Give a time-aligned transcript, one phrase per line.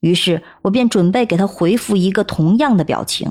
[0.00, 3.30] 于是我便准备给他回复一个同样的表情，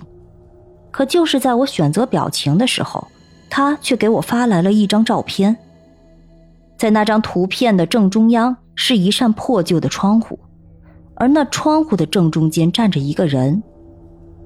[0.91, 3.07] 可就是在我选择表情的时候，
[3.49, 5.57] 他却给我发来了一张照片。
[6.77, 10.39] 在那张图片的正中央是一扇破旧的窗户，
[11.15, 13.61] 而那窗户的正中间站着一个人。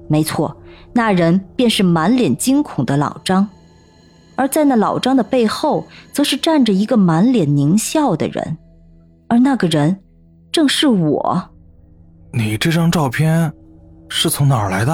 [0.08, 0.56] 没错，
[0.92, 3.46] 那人便是满脸惊恐的老张，
[4.34, 8.56] 而在那老张的背后，则是站着一个满脸狞笑的人，
[9.28, 9.98] 而那个人
[10.50, 11.50] 正是我。
[12.36, 13.52] 你这张照片
[14.08, 14.92] 是从哪儿来的？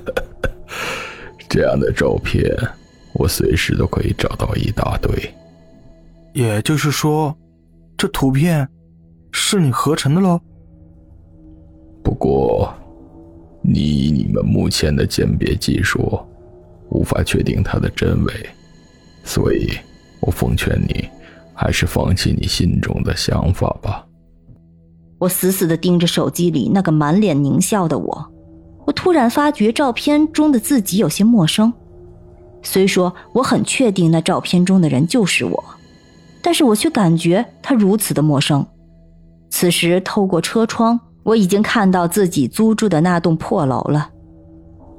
[1.50, 2.50] 这样的照片，
[3.12, 5.12] 我随时都可以找到一大堆。
[6.32, 7.36] 也就是说，
[7.94, 8.66] 这图片
[9.32, 10.40] 是你合成的喽？
[12.02, 12.72] 不过，
[13.60, 16.18] 你以你们目前的鉴别技术，
[16.88, 18.32] 无法确定它的真伪，
[19.24, 19.70] 所以
[20.20, 21.06] 我奉劝你，
[21.54, 24.06] 还是放弃你心中的想法吧。
[25.24, 28.30] 我死死地盯着手机里那个满脸狞笑的我，
[28.84, 31.72] 我突然发觉照片中的自己有些陌生。
[32.62, 35.64] 虽说我很确定那照片中的人就是我，
[36.42, 38.66] 但是我却感觉他如此的陌生。
[39.50, 44.10] 此时透过车窗，我已经看到自己租住的那栋破楼了。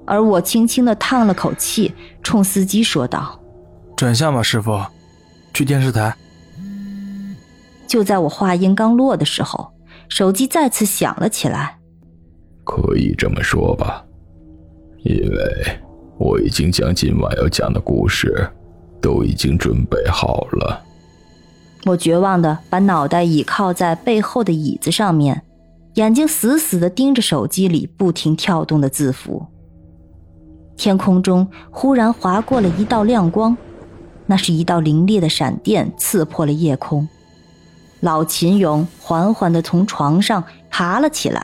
[0.07, 3.39] 而我轻轻地叹了口气，冲司机说道
[3.95, 4.79] ：“转向吧，师傅，
[5.53, 6.15] 去电视台。”
[7.85, 9.74] 就在我话音刚落的时候。
[10.09, 11.77] 手机再次响了起来。
[12.63, 14.03] 可以这么说吧，
[15.03, 15.79] 因为
[16.17, 18.49] 我已经将今晚要讲的故事
[19.01, 20.81] 都已经准备好了。
[21.85, 25.43] 我绝望的把脑袋倚靠在背后的椅子上面，
[25.93, 29.45] 眼睛死死的盯着手机里不停跳动的字符。
[30.75, 33.55] 天空中忽然划过了一道亮光，
[34.25, 37.07] 那是一道凌冽的闪电，刺破了夜空。
[38.05, 41.43] 老秦勇缓缓地从床上爬了起来，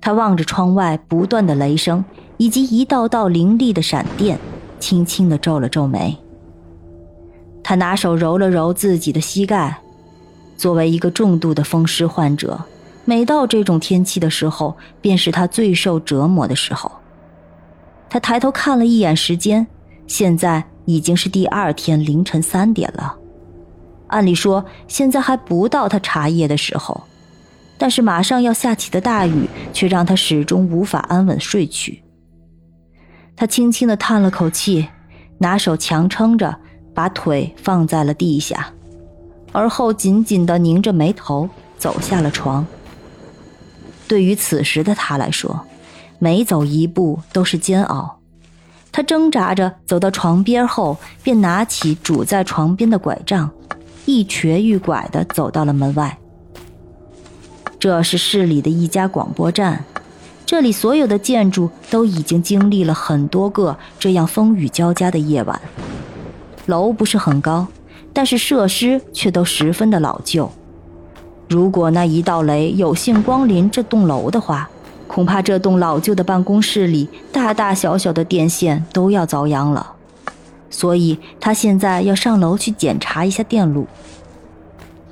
[0.00, 2.02] 他望着窗外不断的雷声
[2.38, 4.38] 以及一道道凌厉的闪电，
[4.78, 6.16] 轻轻地皱了皱眉。
[7.62, 9.76] 他拿手揉了揉自己的膝盖。
[10.56, 12.58] 作为一个重度的风湿患者，
[13.04, 16.90] 每到这种天气的时候，便是他最受折磨的时候。
[18.08, 19.66] 他抬头看了一眼时间，
[20.06, 23.14] 现在已经是第二天凌晨三点了。
[24.10, 27.02] 按理说，现在还不到他茶叶的时候，
[27.78, 32.02] 但是马上要下起的大雨却让他始终无法安稳睡去。
[33.34, 34.86] 他轻轻地叹了口气，
[35.38, 36.54] 拿手强撑着，
[36.94, 38.72] 把腿放在了地下，
[39.52, 41.48] 而后紧紧地拧着眉头
[41.78, 42.66] 走下了床。
[44.06, 45.64] 对于此时的他来说，
[46.18, 48.18] 每走一步都是煎熬。
[48.92, 53.48] 他挣扎着走到床边后，便拿起拄在床边的拐杖。
[54.10, 56.18] 一瘸一拐地走到了门外。
[57.78, 59.84] 这是市里的一家广播站，
[60.44, 65.60] 这里所有的建筑都已经经历了很多个这样风雨交加的夜晚。
[66.66, 67.68] 楼不是很高，
[68.12, 70.50] 但是设施却都十分的老旧。
[71.48, 74.68] 如果那一道雷有幸光临这栋楼的话，
[75.06, 79.94] 恐怕这栋老旧的办公室里大大小小的电线都要遭殃了。
[80.70, 83.86] 所以他现在要上楼去检查一下电路。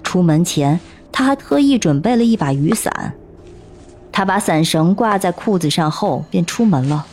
[0.03, 0.81] 出门前，
[1.13, 3.13] 他还特意准备了一把雨伞。
[4.11, 7.07] 他把伞绳挂在裤子上后，便出门了。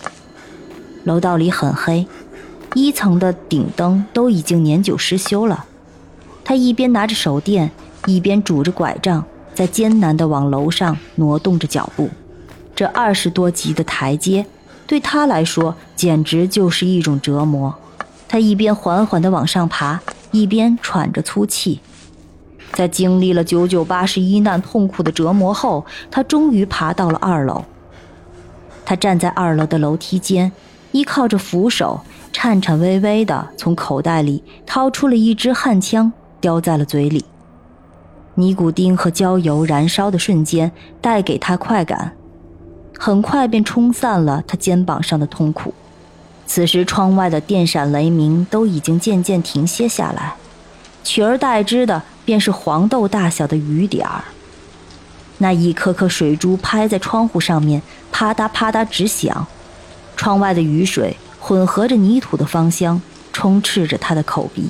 [1.03, 2.07] 楼道里很黑，
[2.73, 5.66] 一层的顶灯都已经年久失修了。
[6.44, 7.72] 他一边拿着手电，
[8.05, 9.23] 一边拄着拐杖，
[9.53, 12.09] 在艰难地往楼上挪动着脚步。
[12.75, 14.46] 这二十多级的台阶，
[14.87, 17.75] 对他来说简直就是一种折磨。
[18.35, 19.97] 他一边缓缓地往上爬，
[20.32, 21.79] 一边喘着粗气。
[22.73, 27.64] 在经历了九九八十一难痛苦的折磨后，他终于爬到了二楼。
[28.84, 30.52] 他站在二楼的楼梯间，
[30.91, 32.02] 依靠着扶手，
[32.34, 36.11] 颤颤巍巍地从口袋里掏出了一支焊枪，
[36.41, 37.23] 叼在了嘴里。
[38.34, 42.11] 尼古丁和焦油燃烧的瞬间带给他快感，
[42.99, 45.73] 很快便冲散了他肩膀上的痛苦。
[46.47, 50.36] 此时，窗外的电闪雷鸣都已经渐渐停歇下来，
[51.03, 54.24] 取而代之的便是黄豆大小的雨点儿。
[55.40, 57.82] 那一颗颗水珠拍在窗户上面，
[58.12, 59.46] 啪嗒啪嗒直响。
[60.16, 63.02] 窗外的雨水混合着泥土的芳香，
[63.34, 64.70] 充斥着他的口鼻。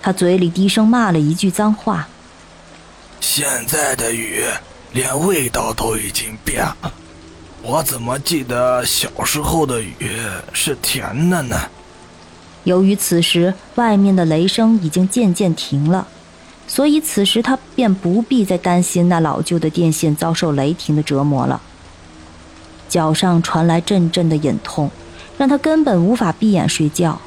[0.00, 2.08] 他嘴里低声骂了一句脏话
[3.20, 4.42] ：“现在的雨
[4.92, 6.92] 连味道都已经变了，
[7.62, 9.96] 我怎么记得小时候的雨
[10.52, 11.56] 是甜的呢？”
[12.64, 16.06] 由于此时外面的雷声已经渐渐停了。
[16.70, 21.62] 所以此时他便不必再担心那老旧的电线遭受雷霆的折磨了。
[22.90, 24.90] 脚上传来阵阵的隐痛，
[25.38, 27.18] 让他根本无法闭眼睡觉，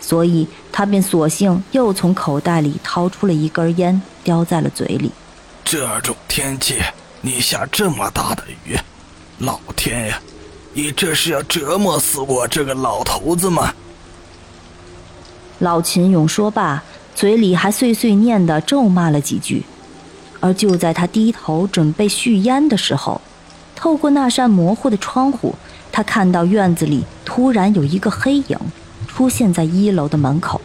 [0.00, 5.10] 所以他便索性又从口袋里掏出了一根烟，叼在了嘴里。
[5.64, 6.76] 这种天气，
[7.20, 8.78] 你下这么大的雨，
[9.38, 10.20] 老天呀，
[10.72, 13.74] 你这是要折磨死我这个老头子吗？
[15.58, 16.82] 老秦勇说罢。
[17.14, 19.64] 嘴里还碎碎念的咒骂了几句，
[20.38, 23.22] 而就在他低头准备续烟的时候，
[23.74, 25.54] 透过那扇模糊的窗户，
[25.90, 28.58] 他看到院子里突然有一个黑影
[29.08, 30.60] 出现在一楼的门口。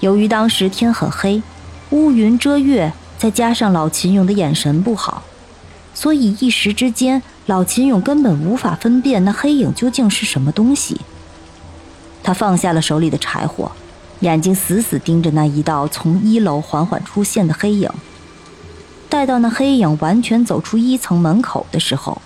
[0.00, 1.42] 由于当时天很黑，
[1.90, 5.22] 乌云遮月，再加上老秦勇的眼神不好，
[5.94, 11.00] 所以一时之间，老秦勇根本无法分辨那黑影究竟是什么东西。
[12.22, 13.72] 他放下了手里的柴火。
[14.20, 17.90] 眼睛死死盯着那一道从一楼缓缓出现的黑影。
[19.08, 22.22] 待到那黑影完全走出一层门口的时候，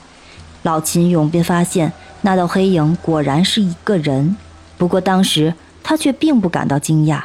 [0.63, 4.37] 老秦勇便发现那道黑影果然是一个人。
[4.77, 7.25] 不过当时他却并不感到惊讶。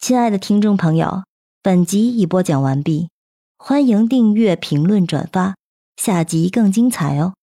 [0.00, 1.22] 亲爱的听众朋友，
[1.62, 3.08] 本集已播讲完毕，
[3.60, 5.56] 欢迎订阅、评论、转发，
[5.96, 7.34] 下集更精彩哦。